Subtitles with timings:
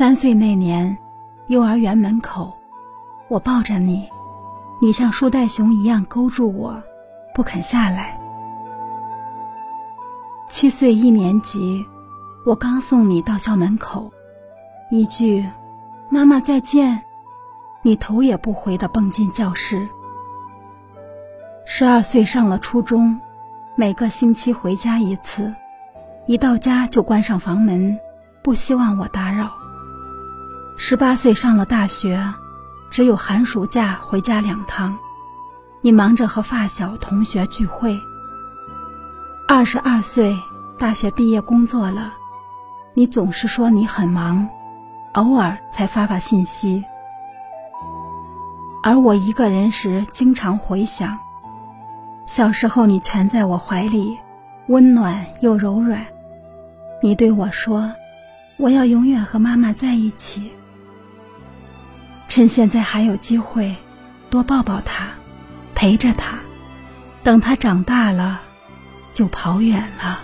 [0.00, 0.96] 三岁那年，
[1.48, 2.56] 幼儿园门口，
[3.28, 4.08] 我抱着你，
[4.80, 6.82] 你像树袋熊一样勾住我，
[7.34, 8.18] 不肯下来。
[10.48, 11.84] 七岁一年级，
[12.46, 14.10] 我刚送你到校门口，
[14.90, 15.46] 一句
[16.08, 17.02] “妈妈再见”，
[17.84, 19.86] 你头也不回的蹦进教室。
[21.66, 23.20] 十二岁上了初中，
[23.74, 25.54] 每个星期回家一次，
[26.24, 28.00] 一到家就关上房门，
[28.42, 29.59] 不希望我打扰。
[30.82, 32.32] 十八岁上了大学，
[32.88, 34.98] 只有寒暑假回家两趟，
[35.82, 38.00] 你忙着和发小同学聚会。
[39.46, 40.34] 二十二岁
[40.78, 42.14] 大学毕业工作了，
[42.94, 44.48] 你总是说你很忙，
[45.12, 46.82] 偶尔才发发信息。
[48.82, 51.18] 而我一个人时，经常回想。
[52.24, 54.16] 小时候，你蜷在我怀里，
[54.68, 56.06] 温暖又柔软。
[57.02, 57.92] 你对我说
[58.56, 60.50] ：“我要永远和妈妈在一起。”
[62.30, 63.74] 趁现在还有机会，
[64.30, 65.08] 多抱抱他，
[65.74, 66.38] 陪着他，
[67.24, 68.40] 等他长大了，
[69.12, 70.20] 就跑远了。